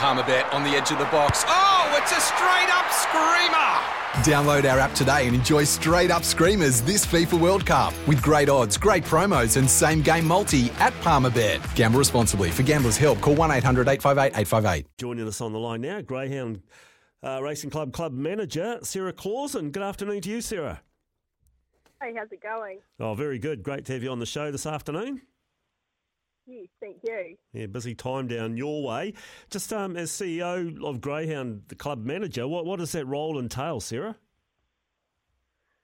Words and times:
Palmerbet 0.00 0.50
on 0.54 0.62
the 0.62 0.70
edge 0.70 0.90
of 0.90 0.98
the 0.98 1.04
box. 1.04 1.44
Oh, 1.46 1.94
it's 2.00 2.10
a 2.10 2.20
straight 2.22 2.70
up 2.70 2.90
screamer! 2.90 4.00
Download 4.24 4.64
our 4.72 4.78
app 4.78 4.94
today 4.94 5.26
and 5.26 5.36
enjoy 5.36 5.64
straight 5.64 6.10
up 6.10 6.24
screamers 6.24 6.80
this 6.80 7.04
FIFA 7.04 7.38
World 7.38 7.66
Cup 7.66 7.92
with 8.08 8.22
great 8.22 8.48
odds, 8.48 8.78
great 8.78 9.04
promos, 9.04 9.58
and 9.58 9.68
same 9.68 10.00
game 10.00 10.26
multi 10.26 10.70
at 10.78 10.94
Palmerbet. 11.02 11.60
Gamble 11.74 11.98
responsibly. 11.98 12.50
For 12.50 12.62
gamblers' 12.62 12.96
help, 12.96 13.20
call 13.20 13.34
1 13.34 13.50
800 13.50 13.88
858 13.88 14.40
858. 14.40 14.86
Joining 14.96 15.28
us 15.28 15.42
on 15.42 15.52
the 15.52 15.58
line 15.58 15.82
now, 15.82 16.00
Greyhound 16.00 16.62
uh, 17.22 17.42
Racing 17.42 17.68
Club 17.68 17.92
Club 17.92 18.14
Manager, 18.14 18.78
Sarah 18.82 19.12
Clausen. 19.12 19.70
Good 19.70 19.82
afternoon 19.82 20.22
to 20.22 20.30
you, 20.30 20.40
Sarah. 20.40 20.80
Hey, 22.00 22.14
how's 22.16 22.32
it 22.32 22.42
going? 22.42 22.78
Oh, 22.98 23.12
very 23.12 23.38
good. 23.38 23.62
Great 23.62 23.84
to 23.84 23.92
have 23.92 24.02
you 24.02 24.10
on 24.10 24.18
the 24.18 24.24
show 24.24 24.50
this 24.50 24.64
afternoon. 24.64 25.20
Yes, 26.50 26.66
thank 26.80 26.96
you. 27.04 27.36
Yeah, 27.52 27.66
busy 27.66 27.94
time 27.94 28.26
down 28.26 28.56
your 28.56 28.82
way. 28.82 29.14
Just 29.50 29.72
um, 29.72 29.96
as 29.96 30.10
CEO 30.10 30.82
of 30.82 31.00
Greyhound, 31.00 31.62
the 31.68 31.76
club 31.76 32.04
manager, 32.04 32.48
what, 32.48 32.66
what 32.66 32.80
does 32.80 32.90
that 32.90 33.06
role 33.06 33.38
entail, 33.38 33.78
Sarah? 33.78 34.16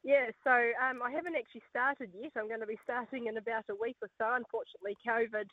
Yeah, 0.03 0.27
so 0.43 0.51
um, 0.51 1.03
I 1.05 1.13
haven't 1.13 1.37
actually 1.37 1.63
started 1.71 2.11
yet. 2.21 2.33
I'm 2.37 2.49
going 2.49 2.61
to 2.61 2.67
be 2.67 2.79
starting 2.83 3.27
in 3.27 3.37
about 3.37 3.65
a 3.71 3.77
week 3.81 3.97
or 4.03 4.09
so. 4.19 4.27
Unfortunately, 4.35 4.97
COVID 5.07 5.47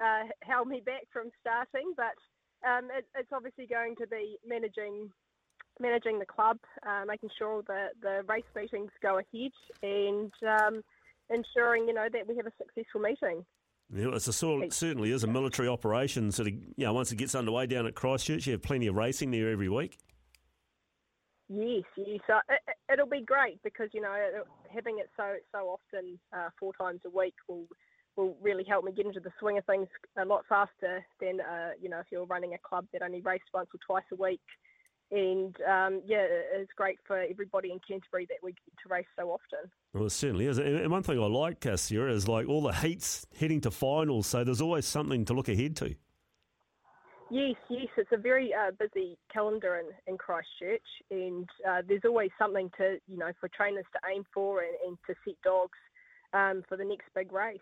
uh, 0.00 0.28
held 0.42 0.68
me 0.68 0.80
back 0.86 1.02
from 1.12 1.30
starting, 1.40 1.92
but 1.96 2.14
um, 2.68 2.90
it, 2.96 3.06
it's 3.16 3.32
obviously 3.32 3.66
going 3.66 3.96
to 3.96 4.06
be 4.06 4.36
managing 4.46 5.10
managing 5.80 6.18
the 6.18 6.26
club, 6.26 6.58
uh, 6.86 7.04
making 7.06 7.30
sure 7.38 7.62
that 7.66 7.90
the 8.02 8.22
race 8.28 8.44
meetings 8.54 8.90
go 9.02 9.18
ahead, 9.18 9.52
and 9.82 10.32
um, 10.46 10.82
ensuring 11.30 11.88
you 11.88 11.94
know 11.94 12.06
that 12.12 12.28
we 12.28 12.36
have 12.36 12.46
a 12.46 12.52
successful 12.58 13.00
meeting. 13.00 13.44
Yeah, 13.92 14.14
it's 14.14 14.28
a 14.28 14.32
sort 14.32 14.64
of, 14.64 14.72
certainly 14.72 15.10
is 15.10 15.24
a 15.24 15.26
military 15.26 15.68
operation. 15.68 16.30
Sort 16.30 16.48
of, 16.48 16.54
you 16.54 16.86
know, 16.86 16.92
once 16.92 17.10
it 17.10 17.16
gets 17.16 17.34
underway 17.34 17.66
down 17.66 17.86
at 17.86 17.94
Christchurch, 17.94 18.46
you 18.46 18.52
have 18.52 18.62
plenty 18.62 18.86
of 18.86 18.94
racing 18.94 19.32
there 19.32 19.50
every 19.50 19.68
week. 19.68 19.98
Yes, 21.48 21.82
yes. 21.96 22.20
Uh, 22.32 22.38
it, 22.88 22.98
will 23.00 23.06
be 23.06 23.24
great 23.24 23.60
because 23.64 23.88
you 23.92 24.00
know 24.00 24.14
having 24.72 25.00
it 25.00 25.10
so 25.16 25.34
so 25.50 25.76
often, 25.76 26.20
uh, 26.32 26.50
four 26.60 26.72
times 26.74 27.00
a 27.04 27.10
week, 27.10 27.34
will 27.48 27.66
will 28.14 28.36
really 28.40 28.62
help 28.62 28.84
me 28.84 28.92
get 28.92 29.06
into 29.06 29.18
the 29.18 29.32
swing 29.40 29.58
of 29.58 29.64
things 29.64 29.88
a 30.16 30.24
lot 30.24 30.44
faster 30.48 31.04
than 31.20 31.40
uh, 31.40 31.70
you 31.80 31.88
know 31.88 31.98
if 31.98 32.06
you're 32.12 32.26
running 32.26 32.54
a 32.54 32.58
club 32.58 32.86
that 32.92 33.02
only 33.02 33.20
race 33.22 33.42
once 33.52 33.68
or 33.74 33.80
twice 33.84 34.04
a 34.12 34.22
week. 34.22 34.40
And 35.10 35.56
um, 35.62 36.02
yeah, 36.06 36.24
it's 36.54 36.72
great 36.76 36.98
for 37.06 37.20
everybody 37.20 37.72
in 37.72 37.80
Canterbury 37.86 38.26
that 38.26 38.38
we 38.42 38.52
get 38.52 38.74
to 38.82 38.88
race 38.88 39.06
so 39.18 39.30
often. 39.30 39.70
Well, 39.92 40.06
it 40.06 40.10
certainly 40.10 40.46
is. 40.46 40.58
And 40.58 40.88
one 40.90 41.02
thing 41.02 41.18
I 41.18 41.26
like, 41.26 41.66
Sarah, 41.76 42.12
is 42.12 42.28
like 42.28 42.48
all 42.48 42.62
the 42.62 42.72
heats 42.72 43.26
heading 43.36 43.60
to 43.62 43.70
finals, 43.70 44.28
so 44.28 44.44
there's 44.44 44.60
always 44.60 44.86
something 44.86 45.24
to 45.24 45.34
look 45.34 45.48
ahead 45.48 45.76
to. 45.76 45.96
Yes, 47.30 47.54
yes, 47.68 47.86
it's 47.96 48.10
a 48.12 48.16
very 48.16 48.52
uh, 48.52 48.72
busy 48.78 49.16
calendar 49.32 49.76
in, 49.76 49.86
in 50.12 50.18
Christchurch, 50.18 50.82
and 51.12 51.48
uh, 51.68 51.82
there's 51.86 52.04
always 52.04 52.30
something 52.36 52.70
to 52.76 52.98
you 53.06 53.18
know 53.18 53.30
for 53.38 53.48
trainers 53.48 53.84
to 53.92 54.00
aim 54.12 54.24
for 54.34 54.62
and, 54.62 54.74
and 54.84 54.98
to 55.06 55.14
set 55.24 55.40
dogs 55.44 55.78
um, 56.32 56.64
for 56.68 56.76
the 56.76 56.84
next 56.84 57.06
big 57.14 57.32
race. 57.32 57.58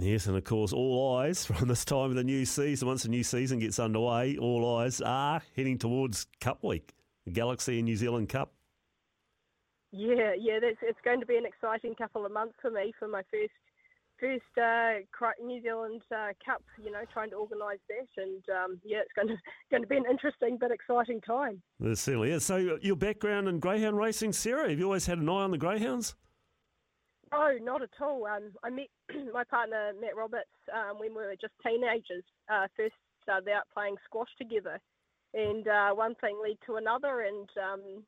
Yes, 0.00 0.26
and 0.26 0.36
of 0.36 0.44
course, 0.44 0.72
all 0.72 1.16
eyes 1.16 1.44
from 1.46 1.68
this 1.68 1.84
time 1.84 2.10
of 2.10 2.14
the 2.14 2.24
new 2.24 2.44
season. 2.44 2.86
Once 2.86 3.02
the 3.02 3.08
new 3.08 3.24
season 3.24 3.58
gets 3.58 3.78
underway, 3.78 4.36
all 4.36 4.78
eyes 4.78 5.00
are 5.00 5.42
heading 5.56 5.76
towards 5.76 6.26
Cup 6.40 6.62
Week, 6.62 6.92
the 7.24 7.32
Galaxy 7.32 7.78
and 7.78 7.84
New 7.84 7.96
Zealand 7.96 8.28
Cup. 8.28 8.52
Yeah, 9.90 10.34
yeah, 10.38 10.60
that's 10.60 10.76
it's 10.82 10.98
going 11.04 11.20
to 11.20 11.26
be 11.26 11.36
an 11.36 11.46
exciting 11.46 11.94
couple 11.94 12.24
of 12.26 12.32
months 12.32 12.54
for 12.60 12.70
me 12.70 12.92
for 12.98 13.08
my 13.08 13.22
first 13.30 13.52
first 14.20 14.42
uh, 14.60 15.00
New 15.42 15.62
Zealand 15.62 16.02
uh, 16.14 16.28
Cup. 16.44 16.62
You 16.82 16.92
know, 16.92 17.00
trying 17.12 17.30
to 17.30 17.36
organise 17.36 17.78
that, 17.88 18.22
and 18.22 18.44
um, 18.50 18.80
yeah, 18.84 18.98
it's 18.98 19.12
going 19.16 19.28
to 19.28 19.36
going 19.70 19.82
to 19.82 19.88
be 19.88 19.96
an 19.96 20.04
interesting 20.08 20.58
but 20.60 20.70
exciting 20.70 21.20
time. 21.22 21.60
It 21.80 21.98
certainly 21.98 22.30
is. 22.30 22.44
So, 22.44 22.78
your 22.82 22.96
background 22.96 23.48
in 23.48 23.58
greyhound 23.58 23.96
racing, 23.96 24.32
Sarah, 24.34 24.68
have 24.68 24.78
you 24.78 24.84
always 24.84 25.06
had 25.06 25.18
an 25.18 25.28
eye 25.28 25.42
on 25.42 25.50
the 25.50 25.58
greyhounds? 25.58 26.14
Oh, 27.32 27.56
not 27.60 27.82
at 27.82 27.90
all. 28.00 28.26
Um, 28.26 28.52
I 28.64 28.70
met 28.70 28.88
my 29.32 29.44
partner 29.44 29.92
Matt 30.00 30.16
Roberts 30.16 30.48
um, 30.72 30.98
when 30.98 31.10
we 31.10 31.22
were 31.22 31.34
just 31.40 31.52
teenagers. 31.64 32.24
Uh, 32.48 32.66
first 32.76 32.94
started 33.22 33.48
out 33.50 33.64
playing 33.74 33.96
squash 34.04 34.28
together, 34.38 34.80
and 35.34 35.66
uh, 35.68 35.90
one 35.90 36.14
thing 36.16 36.38
led 36.42 36.56
to 36.66 36.76
another, 36.76 37.22
and 37.22 37.48
um, 37.62 38.04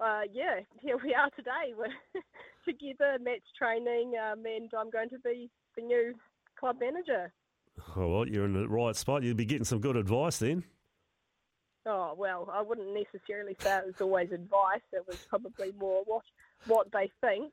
uh, 0.00 0.22
yeah, 0.32 0.60
here 0.80 0.98
we 1.02 1.14
are 1.14 1.30
today. 1.30 1.74
We're 1.76 2.22
together. 2.64 3.18
Matt's 3.20 3.44
training, 3.58 4.14
um, 4.16 4.44
and 4.46 4.70
I'm 4.78 4.90
going 4.90 5.10
to 5.10 5.18
be 5.18 5.50
the 5.76 5.82
new 5.82 6.14
club 6.58 6.76
manager. 6.80 7.32
Oh, 7.96 8.08
well, 8.08 8.28
you're 8.28 8.44
in 8.44 8.54
the 8.54 8.68
right 8.68 8.94
spot. 8.94 9.24
You'll 9.24 9.34
be 9.34 9.44
getting 9.44 9.64
some 9.64 9.80
good 9.80 9.96
advice 9.96 10.38
then. 10.38 10.64
Oh 11.86 12.14
well, 12.16 12.48
I 12.50 12.62
wouldn't 12.62 12.94
necessarily 12.94 13.54
say 13.60 13.76
it 13.76 13.84
was 13.84 14.00
always 14.00 14.32
advice. 14.32 14.80
It 14.92 15.04
was 15.06 15.18
probably 15.28 15.72
more 15.78 16.02
what 16.06 16.24
what 16.66 16.90
they 16.92 17.10
think. 17.20 17.52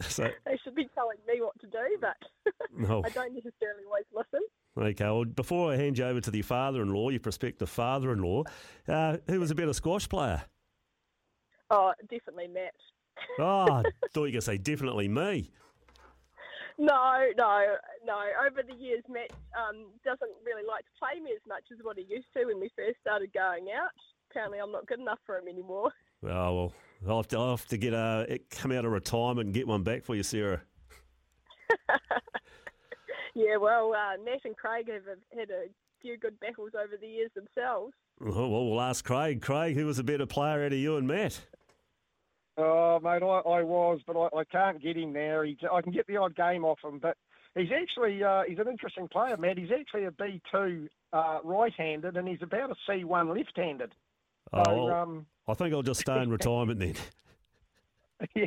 So, 0.00 0.28
they 0.46 0.58
should 0.62 0.74
be 0.74 0.88
telling 0.94 1.18
me 1.26 1.40
what 1.40 1.58
to 1.60 1.66
do, 1.66 1.98
but 2.00 2.16
no. 2.76 3.02
I 3.04 3.08
don't 3.10 3.34
necessarily 3.34 3.84
always 3.86 4.04
listen. 4.12 4.40
Okay, 4.78 5.04
well, 5.04 5.24
before 5.24 5.72
I 5.72 5.76
hand 5.76 5.98
you 5.98 6.04
over 6.04 6.20
to 6.20 6.30
your 6.32 6.44
father-in-law, 6.44 7.10
your 7.10 7.20
prospective 7.20 7.68
father-in-law, 7.68 8.44
uh, 8.88 9.18
who 9.28 9.40
was 9.40 9.50
a 9.50 9.54
better 9.54 9.72
squash 9.72 10.08
player? 10.08 10.42
Oh, 11.70 11.92
definitely 12.10 12.48
Matt. 12.48 12.74
oh, 13.38 13.66
I 13.70 13.82
thought 14.12 14.14
you 14.14 14.20
were 14.20 14.26
going 14.28 14.32
to 14.32 14.40
say 14.42 14.58
definitely 14.58 15.08
me. 15.08 15.50
No, 16.78 17.28
no, 17.36 17.76
no. 18.04 18.18
Over 18.46 18.62
the 18.66 18.74
years, 18.74 19.04
Matt 19.08 19.30
um, 19.56 19.86
doesn't 20.04 20.32
really 20.44 20.66
like 20.66 20.84
to 20.84 20.90
play 20.98 21.20
me 21.20 21.32
as 21.32 21.42
much 21.46 21.64
as 21.70 21.78
what 21.82 21.98
he 21.98 22.04
used 22.08 22.26
to 22.36 22.46
when 22.46 22.60
we 22.60 22.70
first 22.76 22.98
started 23.00 23.32
going 23.32 23.66
out. 23.70 23.90
Apparently, 24.30 24.58
I'm 24.58 24.72
not 24.72 24.86
good 24.86 24.98
enough 24.98 25.18
for 25.26 25.38
him 25.38 25.48
anymore. 25.48 25.92
Oh, 26.24 26.28
well, 26.28 26.72
I'll 27.08 27.16
have 27.16 27.28
to, 27.28 27.38
I'll 27.38 27.50
have 27.50 27.66
to 27.66 27.76
get 27.76 27.92
a, 27.94 28.38
come 28.50 28.72
out 28.72 28.84
of 28.84 28.92
retirement 28.92 29.46
and 29.46 29.54
get 29.54 29.66
one 29.66 29.82
back 29.82 30.04
for 30.04 30.14
you, 30.14 30.22
Sarah. 30.22 30.62
yeah, 33.34 33.56
well, 33.56 33.92
uh, 33.92 34.22
Matt 34.24 34.44
and 34.44 34.56
Craig 34.56 34.88
have 34.88 35.18
had 35.36 35.50
a 35.50 35.64
few 36.00 36.16
good 36.16 36.38
battles 36.40 36.70
over 36.74 36.96
the 37.00 37.06
years 37.06 37.30
themselves. 37.34 37.94
Oh, 38.20 38.48
well, 38.48 38.70
we'll 38.70 38.80
ask 38.80 39.04
Craig. 39.04 39.42
Craig, 39.42 39.74
who 39.74 39.86
was 39.86 39.98
a 39.98 40.04
better 40.04 40.26
player 40.26 40.64
out 40.64 40.72
of 40.72 40.78
you 40.78 40.96
and 40.96 41.08
Matt? 41.08 41.40
Oh, 42.56 43.00
mate, 43.02 43.22
I, 43.22 43.26
I 43.26 43.62
was, 43.62 44.00
but 44.06 44.16
I, 44.16 44.40
I 44.40 44.44
can't 44.44 44.80
get 44.82 44.96
him 44.96 45.12
there. 45.12 45.44
He, 45.44 45.56
I 45.72 45.80
can 45.80 45.92
get 45.92 46.06
the 46.06 46.18
odd 46.18 46.36
game 46.36 46.64
off 46.64 46.78
him, 46.84 46.98
but 46.98 47.16
he's 47.54 47.70
actually 47.72 48.22
uh, 48.22 48.42
he's 48.46 48.58
an 48.58 48.68
interesting 48.68 49.08
player, 49.08 49.36
Matt. 49.36 49.58
He's 49.58 49.70
actually 49.72 50.04
a 50.04 50.12
B 50.12 50.40
two 50.52 50.88
uh, 51.12 51.38
right-handed, 51.42 52.16
and 52.16 52.28
he's 52.28 52.42
about 52.42 52.70
a 52.70 52.74
C 52.86 53.04
one 53.04 53.34
left-handed. 53.34 53.92
Oh, 54.52 54.64
so, 54.64 54.90
um, 54.90 55.26
I 55.48 55.54
think 55.54 55.74
I'll 55.74 55.82
just 55.82 56.00
stay 56.00 56.22
in 56.22 56.30
retirement 56.30 56.78
then. 56.78 56.94
yeah, 58.36 58.46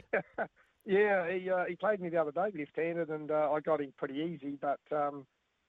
yeah. 0.86 1.32
He 1.32 1.50
uh, 1.50 1.66
he 1.68 1.76
played 1.76 2.00
me 2.00 2.10
the 2.10 2.22
other 2.22 2.32
day 2.32 2.50
left-handed, 2.58 3.10
and 3.10 3.32
uh, 3.32 3.52
I 3.52 3.60
got 3.60 3.82
him 3.82 3.94
pretty 3.98 4.16
easy. 4.16 4.58
But 4.62 4.80
um, 4.92 5.26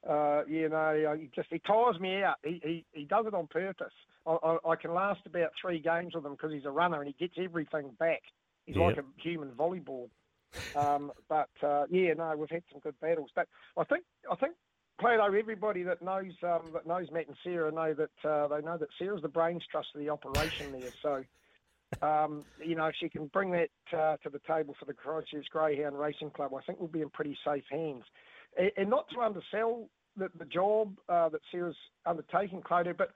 uh, 0.09 0.43
you 0.47 0.69
know, 0.69 1.17
he 1.19 1.29
just 1.35 1.49
he 1.51 1.59
tires 1.59 1.99
me 1.99 2.23
out. 2.23 2.37
He 2.45 2.61
he, 2.63 2.85
he 2.93 3.05
does 3.05 3.27
it 3.27 3.35
on 3.35 3.49
purpose. 3.49 3.93
I, 4.27 4.37
I, 4.43 4.71
I 4.71 4.77
can 4.77 4.95
last 4.95 5.21
about 5.27 5.51
three 5.61 5.81
games 5.81 6.15
with 6.15 6.25
him 6.25 6.33
because 6.33 6.53
he's 6.53 6.65
a 6.65 6.71
runner 6.71 7.01
and 7.01 7.07
he 7.07 7.27
gets 7.27 7.39
everything 7.43 7.91
back. 7.99 8.23
He's 8.67 8.77
yep. 8.77 8.85
like 8.85 8.99
a 8.99 9.05
human 9.21 9.51
volleyball. 9.51 10.09
Um, 10.75 11.13
but 11.29 11.51
uh, 11.63 11.85
yeah, 11.91 12.15
no, 12.15 12.35
we've 12.37 12.51
had 12.51 12.63
some 12.71 12.81
good 12.81 12.99
battles. 13.01 13.31
But 13.35 13.49
I 13.77 13.85
think 13.85 14.05
I 14.31 14.37
think 14.37 14.55
Claydo, 15.01 15.39
everybody 15.39 15.83
that 15.83 16.01
knows 16.01 16.33
um, 16.43 16.71
that 16.73 16.87
knows 16.87 17.09
Matt 17.13 17.27
and 17.27 17.37
Sarah 17.45 17.71
know 17.71 17.95
that 17.95 18.29
uh, 18.29 18.49
they 18.49 18.63
know 18.63 18.79
that 18.79 18.89
Sarah's 18.99 19.21
the 19.23 19.29
brains 19.29 19.63
trust 19.71 19.89
of 19.95 20.01
the 20.01 20.09
operation 20.09 20.73
there. 20.73 20.91
So, 21.03 22.07
um, 22.07 22.45
you 22.65 22.77
know, 22.77 22.87
if 22.87 22.95
she 22.99 23.09
can 23.11 23.27
bring 23.27 23.51
that 23.53 23.69
uh, 23.93 24.17
to 24.23 24.31
the 24.31 24.41
table 24.47 24.75
for 24.79 24.87
the 24.87 24.95
Christchurch 24.95 25.47
Greyhound 25.51 25.99
Racing 25.99 26.31
Club, 26.31 26.53
I 26.55 26.63
think 26.63 26.81
we'll 26.81 26.89
be 26.89 27.03
in 27.03 27.11
pretty 27.11 27.37
safe 27.45 27.65
hands. 27.71 28.05
And, 28.59 28.71
and 28.79 28.91
not 28.91 29.07
to 29.11 29.21
undersell 29.21 29.89
the, 30.17 30.29
the 30.39 30.47
job 30.47 30.97
uh, 31.11 31.29
that 31.29 31.41
Sarah's 31.53 31.77
undertaking, 32.07 32.63
Claydo, 32.63 32.97
but 32.97 33.11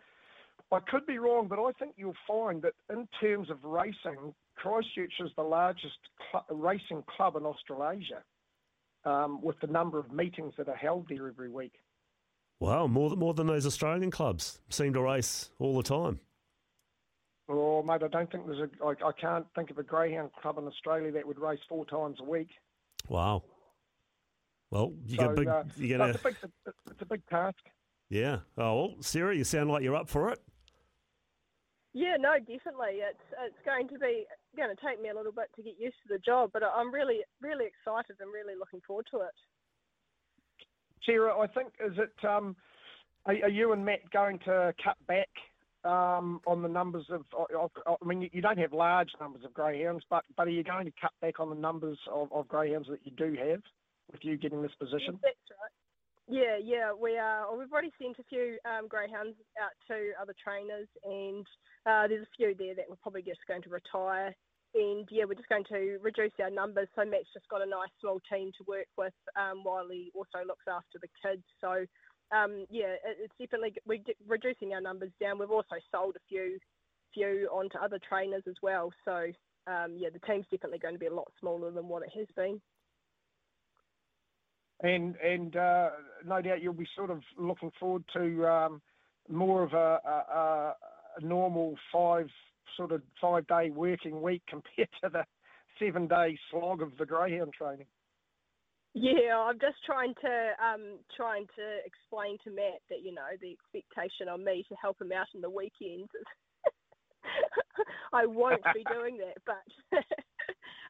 I 0.70 0.80
could 0.80 1.06
be 1.06 1.18
wrong, 1.18 1.48
but 1.48 1.58
I 1.58 1.72
think 1.72 1.94
you'll 1.96 2.12
find 2.28 2.60
that 2.62 2.74
in 2.90 3.08
terms 3.20 3.48
of 3.50 3.64
racing, 3.64 4.34
Christchurch 4.56 5.14
is 5.20 5.30
the 5.34 5.42
largest 5.42 5.96
cl- 6.30 6.44
racing 6.50 7.04
club 7.16 7.36
in 7.36 7.44
Australasia 7.44 8.22
um, 9.04 9.40
with 9.42 9.58
the 9.60 9.66
number 9.66 9.98
of 9.98 10.12
meetings 10.12 10.54
that 10.58 10.68
are 10.68 10.76
held 10.76 11.08
there 11.08 11.28
every 11.28 11.50
week. 11.50 11.74
Wow, 12.58 12.86
more 12.86 13.10
than, 13.10 13.18
more 13.18 13.32
than 13.32 13.46
those 13.46 13.66
Australian 13.66 14.10
clubs 14.10 14.60
seem 14.68 14.92
to 14.92 15.00
race 15.00 15.50
all 15.58 15.76
the 15.76 15.82
time. 15.82 16.20
Oh, 17.48 17.82
mate, 17.82 18.02
I 18.02 18.08
don't 18.08 18.30
think 18.30 18.46
there's 18.46 18.60
a. 18.60 18.84
I, 18.84 19.08
I 19.08 19.12
can't 19.12 19.46
think 19.56 19.70
of 19.70 19.78
a 19.78 19.82
greyhound 19.82 20.30
club 20.40 20.58
in 20.58 20.66
Australia 20.66 21.10
that 21.12 21.26
would 21.26 21.38
race 21.38 21.58
four 21.68 21.84
times 21.86 22.18
a 22.20 22.24
week. 22.24 22.50
Wow. 23.08 23.42
Well, 24.70 24.92
you 25.06 25.16
so, 25.16 25.34
big. 25.34 25.48
Uh, 25.48 25.64
you're 25.76 25.98
gonna. 25.98 26.10
It's 26.10 26.20
a, 26.20 26.28
big, 26.28 26.36
it's 26.90 27.02
a 27.02 27.06
big 27.06 27.26
task. 27.26 27.58
Yeah. 28.08 28.40
Oh 28.56 28.76
well, 28.76 28.94
Sarah, 29.00 29.34
you 29.34 29.44
sound 29.44 29.70
like 29.70 29.82
you're 29.82 29.96
up 29.96 30.08
for 30.08 30.30
it. 30.30 30.40
Yeah, 31.92 32.16
no, 32.18 32.38
definitely. 32.38 33.02
It's 33.02 33.26
it's 33.44 33.58
going 33.64 33.88
to 33.88 33.98
be 33.98 34.24
going 34.56 34.74
to 34.74 34.86
take 34.86 35.02
me 35.02 35.08
a 35.10 35.14
little 35.14 35.32
bit 35.32 35.50
to 35.56 35.62
get 35.62 35.74
used 35.78 35.96
to 36.06 36.14
the 36.14 36.18
job, 36.18 36.50
but 36.52 36.62
I'm 36.62 36.94
really 36.94 37.20
really 37.40 37.66
excited 37.66 38.16
and 38.20 38.32
really 38.32 38.54
looking 38.58 38.80
forward 38.86 39.06
to 39.10 39.18
it. 39.18 39.34
Sarah, 41.04 41.36
I 41.36 41.46
think 41.48 41.72
is 41.84 41.98
it 41.98 42.24
um, 42.26 42.54
are, 43.26 43.34
are, 43.34 43.48
you 43.48 43.72
and 43.72 43.84
Matt 43.84 44.08
going 44.12 44.38
to 44.40 44.72
cut 44.82 44.96
back 45.08 45.28
um, 45.84 46.40
on 46.46 46.62
the 46.62 46.68
numbers 46.68 47.06
of, 47.10 47.24
of, 47.36 47.70
of? 47.86 47.96
I 48.00 48.06
mean, 48.06 48.30
you 48.32 48.40
don't 48.40 48.58
have 48.58 48.72
large 48.72 49.10
numbers 49.20 49.42
of 49.44 49.52
greyhounds, 49.52 50.04
but 50.08 50.24
but 50.36 50.46
are 50.46 50.50
you 50.50 50.62
going 50.62 50.86
to 50.86 50.92
cut 51.00 51.12
back 51.20 51.40
on 51.40 51.50
the 51.50 51.56
numbers 51.56 51.98
of, 52.12 52.32
of 52.32 52.46
greyhounds 52.46 52.88
that 52.88 53.00
you 53.04 53.12
do 53.12 53.36
have 53.36 53.62
with 54.12 54.20
you 54.22 54.36
getting 54.36 54.62
this 54.62 54.74
position? 54.78 55.18
Yes, 55.22 55.34
that's 55.34 55.58
right. 55.58 55.79
Yeah, 56.30 56.62
yeah, 56.62 56.92
we 56.94 57.18
are. 57.18 57.50
We've 57.56 57.72
already 57.72 57.90
sent 58.00 58.18
a 58.20 58.24
few 58.30 58.56
um, 58.62 58.86
greyhounds 58.86 59.34
out 59.58 59.74
to 59.88 60.12
other 60.14 60.34
trainers, 60.38 60.86
and 61.02 61.44
uh, 61.86 62.06
there's 62.06 62.22
a 62.22 62.36
few 62.36 62.54
there 62.54 62.76
that 62.76 62.86
we're 62.88 63.02
probably 63.02 63.22
just 63.22 63.40
going 63.48 63.62
to 63.62 63.70
retire. 63.70 64.32
And 64.72 65.08
yeah, 65.10 65.24
we're 65.26 65.34
just 65.34 65.48
going 65.48 65.66
to 65.74 65.98
reduce 66.00 66.30
our 66.40 66.50
numbers. 66.50 66.86
So 66.94 67.04
Matt's 67.04 67.34
just 67.34 67.48
got 67.48 67.66
a 67.66 67.66
nice 67.66 67.90
small 68.00 68.20
team 68.30 68.52
to 68.58 68.64
work 68.68 68.86
with 68.96 69.14
um, 69.34 69.64
while 69.64 69.88
he 69.90 70.12
also 70.14 70.46
looks 70.46 70.70
after 70.70 71.02
the 71.02 71.10
kids. 71.18 71.42
So 71.60 71.82
um, 72.30 72.64
yeah, 72.70 72.94
it's 73.02 73.34
definitely 73.40 73.74
we're 73.84 73.98
reducing 74.28 74.72
our 74.72 74.80
numbers 74.80 75.10
down. 75.20 75.40
We've 75.40 75.50
also 75.50 75.82
sold 75.90 76.14
a 76.14 76.22
few 76.28 76.58
few 77.12 77.48
onto 77.50 77.76
other 77.78 77.98
trainers 78.08 78.44
as 78.46 78.54
well. 78.62 78.92
So 79.04 79.34
um, 79.66 79.98
yeah, 79.98 80.10
the 80.14 80.22
team's 80.22 80.46
definitely 80.52 80.78
going 80.78 80.94
to 80.94 81.00
be 81.02 81.10
a 81.10 81.14
lot 81.14 81.26
smaller 81.40 81.72
than 81.72 81.88
what 81.88 82.04
it 82.04 82.12
has 82.16 82.28
been 82.36 82.60
and 84.82 85.16
and 85.16 85.56
uh, 85.56 85.90
no 86.24 86.40
doubt 86.40 86.62
you'll 86.62 86.72
be 86.72 86.88
sort 86.96 87.10
of 87.10 87.22
looking 87.38 87.70
forward 87.78 88.04
to 88.14 88.46
um, 88.46 88.82
more 89.28 89.62
of 89.62 89.72
a, 89.72 89.98
a, 90.04 90.74
a, 91.18 91.24
normal 91.24 91.74
five 91.92 92.28
sort 92.76 92.92
of 92.92 93.02
five 93.20 93.46
day 93.46 93.70
working 93.70 94.22
week 94.22 94.42
compared 94.48 94.88
to 95.02 95.10
the 95.10 95.24
seven 95.78 96.06
day 96.06 96.38
slog 96.50 96.82
of 96.82 96.92
the 96.98 97.06
greyhound 97.06 97.52
training. 97.52 97.86
Yeah, 98.92 99.38
I'm 99.38 99.60
just 99.60 99.76
trying 99.86 100.14
to 100.22 100.50
um, 100.64 100.98
trying 101.16 101.46
to 101.56 101.78
explain 101.86 102.38
to 102.44 102.50
Matt 102.50 102.80
that 102.88 103.02
you 103.02 103.14
know 103.14 103.30
the 103.40 103.52
expectation 103.52 104.28
on 104.28 104.44
me 104.44 104.64
to 104.68 104.74
help 104.80 105.00
him 105.00 105.12
out 105.12 105.28
on 105.34 105.40
the 105.40 105.50
weekends 105.50 106.10
I 108.12 108.26
won't 108.26 108.62
be 108.74 108.84
doing 108.92 109.18
that, 109.18 109.38
but 109.46 110.04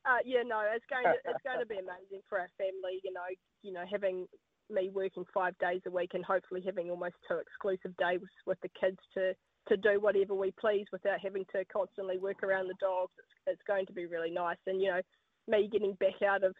uh, 0.06 0.22
yeah, 0.24 0.42
no, 0.46 0.62
it's 0.74 0.86
going 0.88 1.04
to 1.04 1.18
it's 1.28 1.44
going 1.44 1.60
to 1.60 1.66
be 1.66 1.78
amazing 1.84 2.24
for 2.28 2.40
our 2.40 2.50
family. 2.56 3.00
You 3.04 3.12
know, 3.12 3.28
you 3.62 3.72
know, 3.72 3.84
having 3.90 4.26
me 4.70 4.90
working 4.92 5.24
five 5.34 5.58
days 5.58 5.82
a 5.86 5.90
week 5.90 6.14
and 6.14 6.24
hopefully 6.24 6.62
having 6.64 6.90
almost 6.90 7.16
two 7.28 7.36
exclusive 7.36 7.96
days 7.98 8.20
with 8.46 8.58
the 8.62 8.70
kids 8.80 8.98
to 9.14 9.34
to 9.68 9.76
do 9.76 10.00
whatever 10.00 10.34
we 10.34 10.52
please 10.58 10.86
without 10.90 11.20
having 11.20 11.44
to 11.52 11.64
constantly 11.66 12.18
work 12.18 12.42
around 12.42 12.68
the 12.68 12.80
dogs. 12.80 13.12
It's, 13.18 13.58
it's 13.58 13.66
going 13.66 13.86
to 13.86 13.92
be 13.92 14.06
really 14.06 14.30
nice, 14.30 14.60
and 14.66 14.80
you 14.80 14.88
know, 14.88 15.02
me 15.48 15.68
getting 15.70 15.94
back 15.94 16.22
out 16.26 16.44
of 16.44 16.54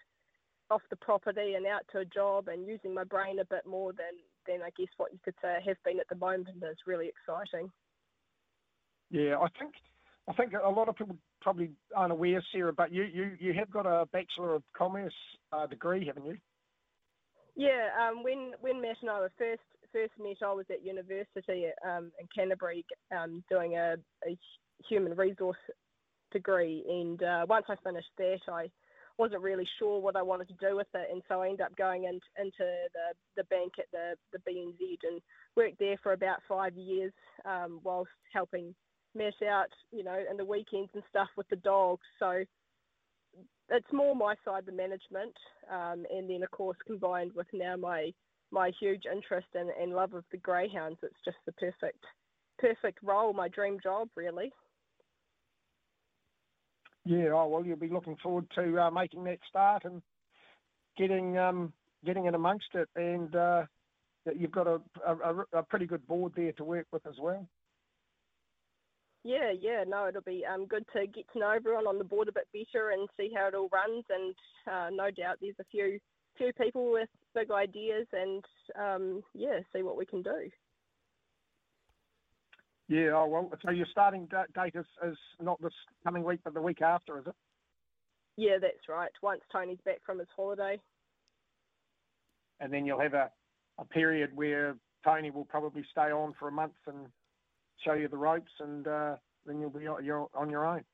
off 0.70 0.82
the 0.90 0.96
property 0.96 1.54
and 1.54 1.66
out 1.66 1.82
to 1.90 1.98
a 1.98 2.04
job 2.04 2.46
and 2.46 2.66
using 2.66 2.94
my 2.94 3.04
brain 3.04 3.40
a 3.40 3.44
bit 3.44 3.66
more 3.66 3.92
than 3.92 4.14
than 4.46 4.62
I 4.62 4.70
guess 4.76 4.92
what 4.96 5.12
you 5.12 5.18
could 5.24 5.34
say 5.42 5.48
I 5.48 5.60
have 5.66 5.76
been 5.84 6.00
at 6.00 6.08
the 6.08 6.16
moment 6.16 6.62
is 6.62 6.78
really 6.86 7.08
exciting. 7.08 7.70
Yeah, 9.10 9.36
I 9.38 9.48
think 9.58 9.74
I 10.28 10.32
think 10.34 10.52
a 10.52 10.68
lot 10.68 10.88
of 10.88 10.96
people 10.96 11.16
probably 11.40 11.70
aren't 11.94 12.12
aware, 12.12 12.42
Sarah, 12.52 12.72
but 12.72 12.92
you, 12.92 13.04
you, 13.04 13.32
you 13.38 13.52
have 13.54 13.70
got 13.70 13.86
a 13.86 14.06
Bachelor 14.12 14.54
of 14.54 14.62
Commerce 14.76 15.14
uh, 15.52 15.66
degree, 15.66 16.06
haven't 16.06 16.26
you? 16.26 16.38
Yeah, 17.56 17.88
um, 18.00 18.22
when 18.22 18.52
when 18.60 18.80
Matt 18.80 18.96
and 19.02 19.10
I 19.10 19.20
were 19.20 19.32
first 19.36 19.60
first 19.92 20.12
met, 20.18 20.36
I 20.42 20.52
was 20.52 20.66
at 20.70 20.84
university 20.84 21.66
um, 21.84 22.12
in 22.18 22.26
Canterbury 22.34 22.84
um, 23.14 23.42
doing 23.50 23.76
a, 23.76 23.96
a, 24.26 24.38
human 24.88 25.14
resource 25.14 25.58
degree, 26.32 26.84
and 26.88 27.22
uh, 27.22 27.44
once 27.48 27.66
I 27.68 27.74
finished 27.84 28.08
that, 28.16 28.38
I 28.48 28.70
wasn't 29.18 29.42
really 29.42 29.68
sure 29.78 30.00
what 30.00 30.16
I 30.16 30.22
wanted 30.22 30.48
to 30.48 30.54
do 30.54 30.76
with 30.76 30.86
it, 30.94 31.08
and 31.12 31.22
so 31.28 31.42
I 31.42 31.48
ended 31.48 31.66
up 31.66 31.76
going 31.76 32.04
in, 32.04 32.20
into 32.38 32.50
the 32.58 33.14
the 33.36 33.44
bank 33.44 33.72
at 33.78 33.90
the 33.92 34.14
the 34.32 34.38
BNZ 34.50 34.98
and 35.02 35.20
worked 35.56 35.78
there 35.78 35.98
for 36.02 36.12
about 36.12 36.38
five 36.48 36.74
years 36.76 37.12
um, 37.44 37.80
whilst 37.82 38.10
helping 38.32 38.74
Matt 39.14 39.34
out, 39.48 39.68
you 39.90 40.04
know, 40.04 40.18
in 40.30 40.36
the 40.36 40.44
weekends 40.44 40.90
and 40.94 41.02
stuff 41.08 41.28
with 41.36 41.48
the 41.48 41.56
dogs. 41.56 42.06
So 42.18 42.44
it's 43.70 43.92
more 43.92 44.14
my 44.14 44.34
side, 44.44 44.64
the 44.66 44.72
management, 44.72 45.34
um, 45.70 46.04
and 46.10 46.28
then 46.28 46.42
of 46.42 46.50
course 46.50 46.76
combined 46.86 47.32
with 47.34 47.46
now 47.52 47.76
my 47.76 48.12
my 48.52 48.72
huge 48.80 49.02
interest 49.10 49.46
and, 49.54 49.70
and 49.80 49.92
love 49.92 50.12
of 50.12 50.24
the 50.32 50.36
greyhounds, 50.36 50.98
it's 51.02 51.14
just 51.24 51.36
the 51.46 51.52
perfect 51.52 52.04
perfect 52.58 52.98
role, 53.02 53.32
my 53.32 53.48
dream 53.48 53.78
job, 53.82 54.08
really. 54.16 54.52
Yeah, 57.04 57.30
oh 57.32 57.46
well, 57.46 57.64
you'll 57.64 57.76
be 57.76 57.88
looking 57.88 58.16
forward 58.22 58.46
to 58.56 58.80
uh, 58.80 58.90
making 58.90 59.24
that 59.24 59.38
start 59.48 59.84
and 59.84 60.02
getting 60.98 61.38
um, 61.38 61.72
getting 62.04 62.26
in 62.26 62.34
amongst 62.34 62.74
it, 62.74 62.88
and 62.96 63.34
uh, 63.34 63.62
you've 64.36 64.52
got 64.52 64.66
a, 64.66 64.80
a, 65.06 65.58
a 65.58 65.62
pretty 65.62 65.86
good 65.86 66.06
board 66.06 66.32
there 66.36 66.52
to 66.52 66.64
work 66.64 66.86
with 66.92 67.06
as 67.06 67.14
well. 67.20 67.46
Yeah, 69.22 69.52
yeah, 69.58 69.84
no, 69.86 70.08
it'll 70.08 70.22
be 70.22 70.44
um, 70.46 70.66
good 70.66 70.84
to 70.94 71.06
get 71.06 71.26
to 71.32 71.38
know 71.38 71.50
everyone 71.50 71.86
on 71.86 71.98
the 71.98 72.04
board 72.04 72.28
a 72.28 72.32
bit 72.32 72.48
better 72.52 72.90
and 72.90 73.08
see 73.18 73.30
how 73.36 73.48
it 73.48 73.54
all 73.54 73.68
runs. 73.70 74.04
And 74.08 74.34
uh, 74.66 74.88
no 74.90 75.10
doubt 75.10 75.36
there's 75.40 75.54
a 75.60 75.64
few 75.70 75.98
few 76.38 76.52
people 76.54 76.90
with 76.90 77.08
big 77.34 77.50
ideas, 77.50 78.06
and 78.12 78.42
um, 78.78 79.22
yeah, 79.34 79.60
see 79.74 79.82
what 79.82 79.98
we 79.98 80.06
can 80.06 80.22
do. 80.22 80.48
Yeah, 82.88 83.10
oh, 83.14 83.26
well, 83.26 83.52
so 83.64 83.70
your 83.70 83.86
starting 83.90 84.26
date 84.26 84.74
is, 84.74 84.86
is 85.06 85.16
not 85.40 85.60
this 85.62 85.72
coming 86.02 86.24
week, 86.24 86.40
but 86.42 86.54
the 86.54 86.62
week 86.62 86.82
after, 86.82 87.18
is 87.18 87.26
it? 87.26 87.34
Yeah, 88.36 88.56
that's 88.60 88.88
right. 88.88 89.12
Once 89.22 89.42
Tony's 89.52 89.78
back 89.84 90.00
from 90.04 90.18
his 90.18 90.28
holiday. 90.34 90.80
And 92.58 92.72
then 92.72 92.86
you'll 92.86 93.00
have 93.00 93.14
a, 93.14 93.30
a 93.78 93.84
period 93.84 94.34
where 94.34 94.76
Tony 95.04 95.30
will 95.30 95.44
probably 95.44 95.84
stay 95.90 96.10
on 96.10 96.34
for 96.38 96.48
a 96.48 96.52
month 96.52 96.72
and 96.86 97.06
show 97.84 97.94
you 97.94 98.08
the 98.08 98.16
ropes, 98.16 98.52
and 98.60 98.86
uh, 98.86 99.16
then 99.46 99.60
you'll 99.60 99.70
be 99.70 99.84
you're 99.84 100.28
on 100.34 100.50
your 100.50 100.66
own. 100.66 100.84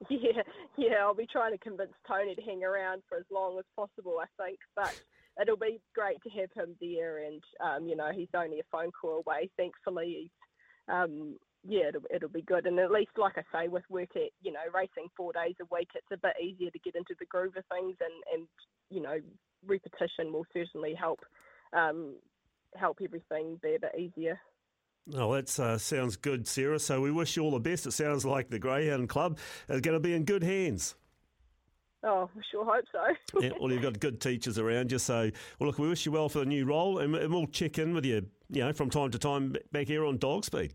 Yeah, 0.08 0.42
yeah, 0.76 0.94
I'll 1.00 1.12
be 1.12 1.26
trying 1.26 1.50
to 1.52 1.58
convince 1.58 1.92
Tony 2.06 2.36
to 2.36 2.42
hang 2.42 2.62
around 2.62 3.02
for 3.08 3.18
as 3.18 3.24
long 3.32 3.58
as 3.58 3.64
possible. 3.74 4.18
I 4.22 4.26
think, 4.40 4.58
but 4.76 4.94
it'll 5.42 5.56
be 5.56 5.80
great 5.92 6.22
to 6.22 6.30
have 6.30 6.50
him 6.54 6.76
there, 6.80 7.26
and 7.26 7.42
um, 7.60 7.88
you 7.88 7.96
know, 7.96 8.10
he's 8.14 8.28
only 8.32 8.60
a 8.60 8.70
phone 8.70 8.90
call 8.92 9.22
away. 9.26 9.50
Thankfully, 9.56 10.18
he's, 10.22 10.30
um, 10.94 11.36
yeah, 11.66 11.88
it'll, 11.88 12.02
it'll 12.14 12.28
be 12.28 12.42
good. 12.42 12.66
And 12.66 12.78
at 12.78 12.92
least, 12.92 13.10
like 13.16 13.38
I 13.38 13.42
say, 13.52 13.68
with 13.68 13.82
work 13.90 14.10
at 14.14 14.30
you 14.40 14.52
know 14.52 14.60
racing 14.72 15.08
four 15.16 15.32
days 15.32 15.56
a 15.60 15.74
week, 15.74 15.88
it's 15.94 16.12
a 16.12 16.16
bit 16.16 16.36
easier 16.40 16.70
to 16.70 16.78
get 16.78 16.94
into 16.94 17.14
the 17.18 17.26
groove 17.26 17.56
of 17.56 17.64
things, 17.66 17.96
and 18.00 18.22
and 18.32 18.48
you 18.90 19.02
know, 19.02 19.18
repetition 19.66 20.32
will 20.32 20.46
certainly 20.52 20.94
help 20.94 21.20
um, 21.72 22.14
help 22.76 22.98
everything 23.02 23.58
be 23.62 23.74
a 23.74 23.80
bit 23.80 23.94
easier. 23.98 24.40
Oh, 25.14 25.34
that 25.34 25.58
uh, 25.58 25.78
sounds 25.78 26.16
good, 26.16 26.46
Sarah. 26.46 26.78
So 26.78 27.00
we 27.00 27.10
wish 27.10 27.36
you 27.36 27.42
all 27.42 27.50
the 27.50 27.60
best. 27.60 27.86
It 27.86 27.92
sounds 27.92 28.24
like 28.24 28.50
the 28.50 28.58
Greyhound 28.58 29.08
Club 29.08 29.38
is 29.68 29.80
going 29.80 29.96
to 29.96 30.00
be 30.00 30.14
in 30.14 30.24
good 30.24 30.42
hands. 30.42 30.94
Oh, 32.04 32.30
I 32.36 32.40
sure 32.50 32.64
hope 32.64 32.84
so. 32.92 33.40
yeah, 33.40 33.50
well, 33.60 33.72
you've 33.72 33.82
got 33.82 33.98
good 33.98 34.20
teachers 34.20 34.58
around 34.58 34.92
you. 34.92 34.98
So, 34.98 35.30
well, 35.58 35.68
look, 35.68 35.78
we 35.78 35.88
wish 35.88 36.06
you 36.06 36.12
well 36.12 36.28
for 36.28 36.40
the 36.40 36.46
new 36.46 36.64
role, 36.64 36.98
and, 36.98 37.14
and 37.14 37.32
we'll 37.32 37.46
check 37.46 37.78
in 37.78 37.92
with 37.92 38.04
you, 38.04 38.26
you 38.50 38.62
know, 38.62 38.72
from 38.72 38.90
time 38.90 39.10
to 39.10 39.18
time 39.18 39.56
back 39.72 39.88
here 39.88 40.04
on 40.04 40.18
Dog 40.18 40.44
Speed. 40.44 40.74